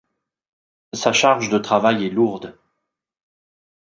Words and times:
Sa 0.93 1.13
charge 1.13 1.49
de 1.49 1.59
travail 1.59 2.07
est 2.07 2.09
lourde. 2.09 2.57